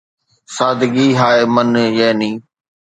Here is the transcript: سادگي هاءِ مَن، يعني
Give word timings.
سادگي 0.55 1.07
هاءِ 1.19 1.37
مَن، 1.55 1.69
يعني 1.99 2.31